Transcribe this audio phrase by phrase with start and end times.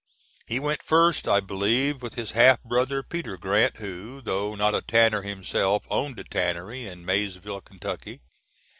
[0.47, 4.81] He went first, I believe, with his half brother, Peter Grant, who, though not a
[4.81, 8.19] tanner himself, owned a tannery in Maysville, Kentucky.